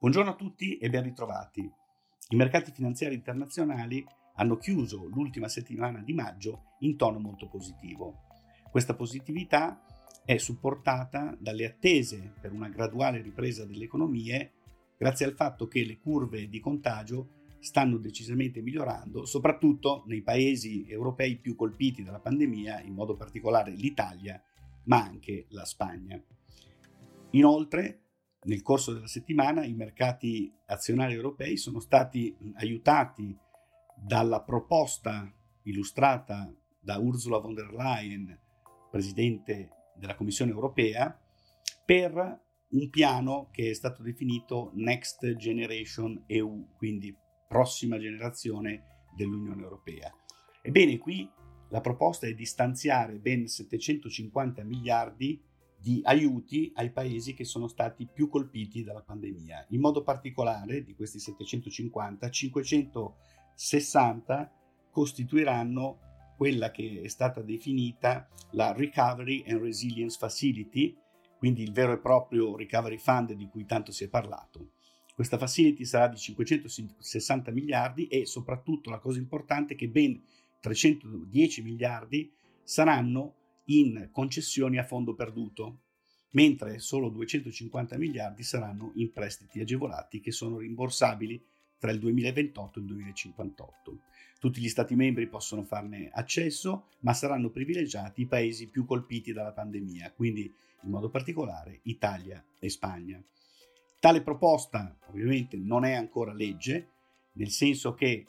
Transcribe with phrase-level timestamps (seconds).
[0.00, 1.70] Buongiorno a tutti e ben ritrovati.
[2.30, 4.02] I mercati finanziari internazionali
[4.36, 8.22] hanno chiuso l'ultima settimana di maggio in tono molto positivo.
[8.70, 9.84] Questa positività
[10.24, 14.52] è supportata dalle attese per una graduale ripresa delle economie
[14.96, 21.36] grazie al fatto che le curve di contagio stanno decisamente migliorando, soprattutto nei paesi europei
[21.36, 24.42] più colpiti dalla pandemia, in modo particolare l'Italia,
[24.84, 26.18] ma anche la Spagna.
[27.32, 27.99] Inoltre,
[28.42, 33.36] nel corso della settimana i mercati azionari europei sono stati aiutati
[33.94, 35.30] dalla proposta
[35.64, 38.38] illustrata da Ursula von der Leyen,
[38.90, 41.18] presidente della Commissione europea,
[41.84, 42.40] per
[42.70, 47.14] un piano che è stato definito Next Generation EU, quindi
[47.46, 50.10] prossima generazione dell'Unione Europea.
[50.62, 51.28] Ebbene, qui
[51.70, 55.40] la proposta è di stanziare ben 750 miliardi
[55.80, 59.66] di aiuti ai paesi che sono stati più colpiti dalla pandemia.
[59.70, 64.52] In modo particolare, di questi 750, 560
[64.90, 65.98] costituiranno
[66.36, 70.96] quella che è stata definita la Recovery and Resilience Facility,
[71.38, 74.72] quindi il vero e proprio Recovery Fund di cui tanto si è parlato.
[75.14, 80.22] Questa facility sarà di 560 miliardi e soprattutto la cosa importante è che ben
[80.60, 83.34] 310 miliardi saranno
[83.70, 85.80] in concessioni a fondo perduto,
[86.30, 91.42] mentre solo 250 miliardi saranno in prestiti agevolati che sono rimborsabili
[91.78, 94.00] tra il 2028 e il 2058.
[94.38, 99.52] Tutti gli Stati membri possono farne accesso, ma saranno privilegiati i paesi più colpiti dalla
[99.52, 103.22] pandemia, quindi in modo particolare Italia e Spagna.
[103.98, 106.88] Tale proposta ovviamente non è ancora legge,
[107.32, 108.26] nel senso che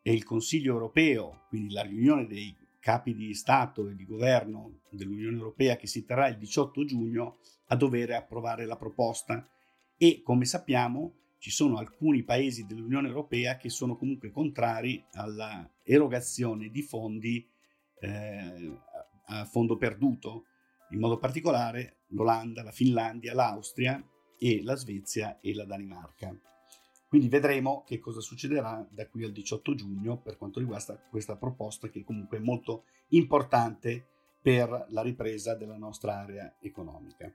[0.00, 2.54] è il Consiglio europeo, quindi la riunione dei
[2.84, 7.76] capi di Stato e di governo dell'Unione Europea che si terrà il 18 giugno a
[7.76, 9.48] dover approvare la proposta
[9.96, 16.68] e come sappiamo ci sono alcuni paesi dell'Unione Europea che sono comunque contrari alla erogazione
[16.68, 17.48] di fondi
[18.00, 18.78] eh,
[19.28, 20.44] a fondo perduto,
[20.90, 24.02] in modo particolare l'Olanda, la Finlandia, l'Austria
[24.38, 26.38] e la Svezia e la Danimarca.
[27.14, 31.88] Quindi vedremo che cosa succederà da qui al 18 giugno per quanto riguarda questa proposta
[31.88, 34.04] che comunque è molto importante
[34.42, 37.32] per la ripresa della nostra area economica.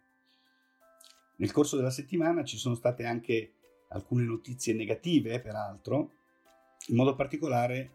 [1.38, 3.54] Nel corso della settimana ci sono state anche
[3.92, 6.12] alcune notizie negative, peraltro,
[6.88, 7.92] in modo particolare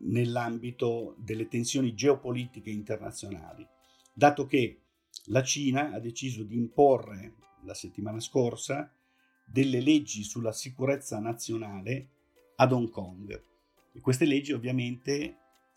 [0.00, 3.66] nell'ambito delle tensioni geopolitiche internazionali,
[4.12, 4.82] dato che
[5.28, 8.92] la Cina ha deciso di imporre la settimana scorsa
[9.46, 12.08] delle leggi sulla sicurezza nazionale
[12.56, 13.42] ad Hong Kong.
[13.92, 15.36] E queste leggi ovviamente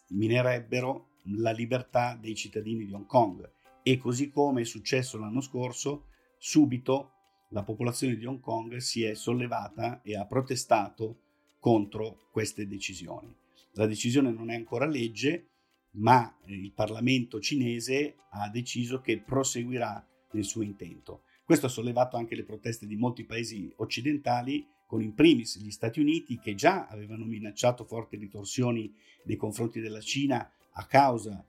[0.09, 3.49] minerebbero la libertà dei cittadini di Hong Kong
[3.83, 7.11] e così come è successo l'anno scorso, subito
[7.49, 11.21] la popolazione di Hong Kong si è sollevata e ha protestato
[11.59, 13.33] contro queste decisioni.
[13.73, 15.47] La decisione non è ancora legge,
[15.91, 21.23] ma il Parlamento cinese ha deciso che proseguirà nel suo intento.
[21.49, 25.99] Questo ha sollevato anche le proteste di molti paesi occidentali, con in primis gli Stati
[25.99, 28.93] Uniti, che già avevano minacciato forti ritorsioni
[29.23, 31.43] nei confronti della Cina a causa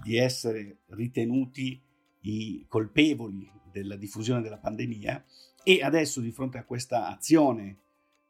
[0.00, 1.82] di essere ritenuti
[2.20, 5.24] i colpevoli della diffusione della pandemia.
[5.64, 7.78] E adesso di fronte a questa azione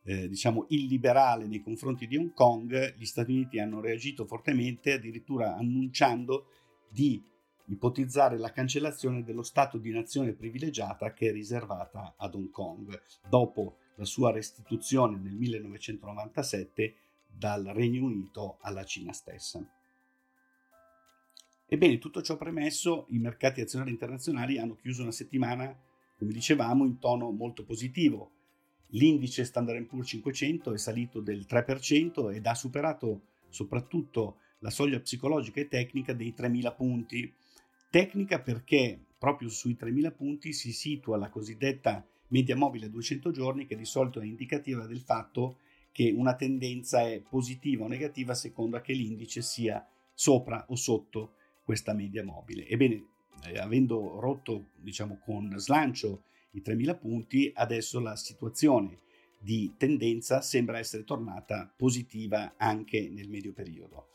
[0.04, 5.56] eh, diciamo illiberale nei confronti di Hong Kong gli Stati Uniti hanno reagito fortemente addirittura
[5.56, 6.46] annunciando
[6.88, 7.22] di
[7.66, 13.76] ipotizzare la cancellazione dello stato di nazione privilegiata che è riservata ad Hong Kong dopo
[13.96, 16.94] la sua restituzione nel 1997
[17.26, 19.64] dal Regno Unito alla Cina stessa.
[21.66, 25.74] Ebbene, tutto ciò premesso, i mercati azionari internazionali hanno chiuso una settimana,
[26.18, 28.30] come dicevamo, in tono molto positivo.
[28.88, 35.60] L'indice Standard Poor's 500 è salito del 3% ed ha superato soprattutto la soglia psicologica
[35.60, 37.34] e tecnica dei 3.000 punti,
[37.92, 43.66] Tecnica perché proprio sui 3.000 punti si situa la cosiddetta media mobile a 200 giorni
[43.66, 45.58] che di solito è indicativa del fatto
[45.92, 51.34] che una tendenza è positiva o negativa a seconda che l'indice sia sopra o sotto
[51.62, 52.66] questa media mobile.
[52.66, 53.04] Ebbene,
[53.44, 56.22] eh, avendo rotto diciamo con slancio
[56.52, 59.00] i 3.000 punti, adesso la situazione
[59.38, 64.08] di tendenza sembra essere tornata positiva anche nel medio periodo.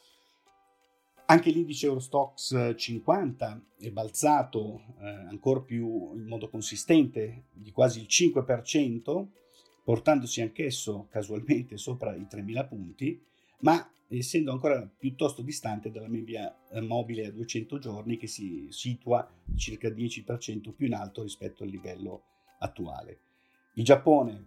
[1.29, 8.07] Anche l'indice Eurostox 50 è balzato eh, ancora più in modo consistente di quasi il
[8.09, 9.25] 5%,
[9.83, 13.21] portandosi anch'esso casualmente sopra i 3.000 punti,
[13.59, 19.29] ma essendo ancora piuttosto distante dalla media eh, mobile a 200 giorni che si situa
[19.53, 22.21] circa 10% più in alto rispetto al livello
[22.59, 23.19] attuale.
[23.73, 24.45] Il Giappone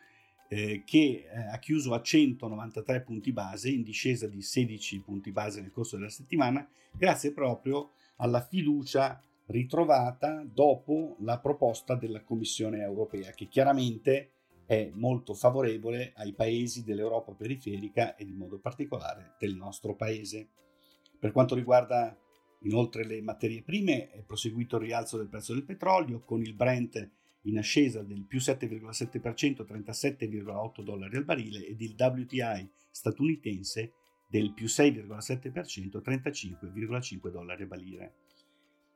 [0.49, 5.61] eh, che eh, ha chiuso a 193 punti base, in discesa di 16 punti base
[5.61, 13.31] nel corso della settimana, grazie proprio alla fiducia ritrovata dopo la proposta della Commissione europea,
[13.33, 14.31] che chiaramente
[14.67, 20.49] è molto favorevole ai paesi dell'Europa periferica ed in modo particolare del nostro paese.
[21.19, 22.17] Per quanto riguarda
[22.62, 27.11] inoltre le materie prime, è proseguito il rialzo del prezzo del petrolio con il Brent
[27.43, 33.93] in ascesa del più 7,7% 37,8 dollari al barile ed il WTI statunitense
[34.29, 38.14] del più 6,7% 35,5 dollari al barile.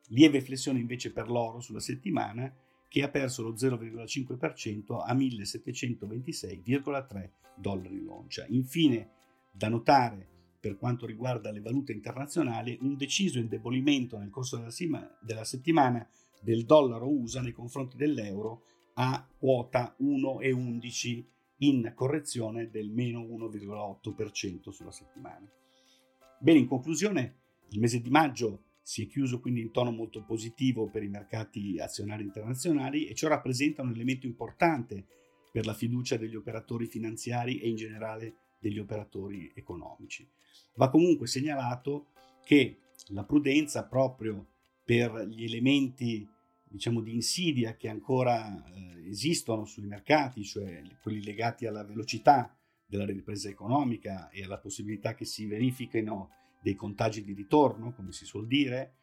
[0.09, 2.55] Lieve flessione invece per l'oro sulla settimana
[2.89, 8.45] che ha perso lo 0,5% a 1726,3 dollari l'oncia.
[8.49, 9.11] Infine,
[9.51, 10.29] da notare
[10.61, 14.71] per quanto riguarda le valute internazionali, un deciso indebolimento nel corso della,
[15.21, 16.07] della settimana
[16.43, 21.25] del dollaro USA nei confronti dell'euro a quota 1,11
[21.59, 25.51] in correzione del meno 1,8% sulla settimana.
[26.41, 27.37] Bene, in conclusione,
[27.69, 31.79] il mese di maggio si è chiuso quindi in tono molto positivo per i mercati
[31.79, 35.07] azionari internazionali e ciò rappresenta un elemento importante
[35.53, 40.29] per la fiducia degli operatori finanziari e in generale degli operatori economici.
[40.75, 42.07] Va comunque segnalato
[42.45, 42.79] che
[43.09, 44.47] la prudenza proprio
[44.85, 46.29] per gli elementi
[46.73, 53.05] diciamo, di insidia che ancora eh, esistono sui mercati, cioè quelli legati alla velocità della
[53.05, 56.31] ripresa economica e alla possibilità che si verifichino
[56.63, 58.95] dei contagi di ritorno, come si suol dire,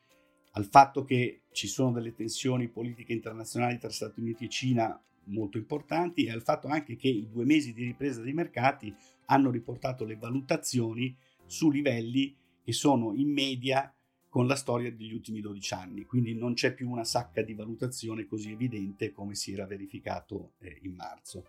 [0.53, 5.57] al fatto che ci sono delle tensioni politiche internazionali tra Stati Uniti e Cina molto
[5.57, 8.93] importanti e al fatto anche che i due mesi di ripresa dei mercati
[9.25, 13.93] hanno riportato le valutazioni su livelli che sono in media
[14.29, 18.27] con la storia degli ultimi 12 anni, quindi non c'è più una sacca di valutazione
[18.27, 21.45] così evidente come si era verificato eh, in marzo.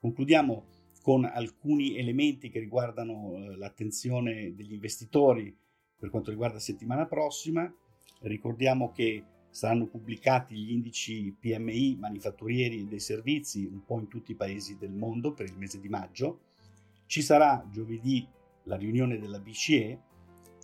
[0.00, 0.66] Concludiamo
[1.02, 5.56] con alcuni elementi che riguardano eh, l'attenzione degli investitori
[5.96, 7.72] per quanto riguarda settimana prossima.
[8.22, 14.32] Ricordiamo che saranno pubblicati gli indici PMI manifatturieri e dei servizi un po' in tutti
[14.32, 16.40] i paesi del mondo per il mese di maggio.
[17.06, 18.26] Ci sarà giovedì
[18.64, 20.00] la riunione della BCE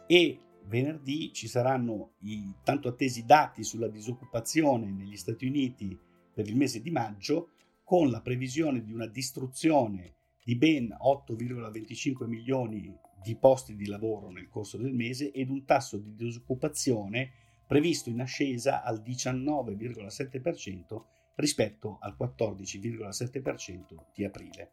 [0.07, 5.99] e venerdì ci saranno i tanto attesi dati sulla disoccupazione negli Stati Uniti
[6.33, 7.51] per il mese di maggio
[7.85, 10.15] con la previsione di una distruzione
[10.45, 15.99] di ben 8,25 milioni di posti di lavoro nel corso del mese ed un tasso
[15.99, 17.33] di disoccupazione
[17.67, 21.03] previsto in ascesa al 19,7%
[21.37, 23.83] rispetto al 14,7%
[24.15, 24.73] di aprile.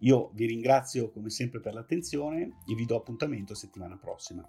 [0.00, 4.48] Io vi ringrazio come sempre per l'attenzione e vi do appuntamento settimana prossima.